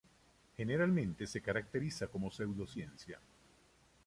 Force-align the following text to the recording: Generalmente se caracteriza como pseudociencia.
Generalmente 0.57 1.27
se 1.27 1.43
caracteriza 1.43 2.07
como 2.07 2.31
pseudociencia. 2.31 3.19